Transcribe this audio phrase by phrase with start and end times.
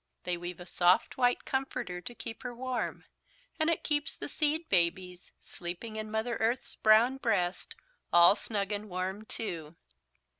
[0.23, 3.05] They weave a soft white comforter to keep her warm.
[3.59, 7.75] And it keeps the seed babies, sleeping in Mother Earth's brown breast,
[8.11, 9.75] all snug and warm too."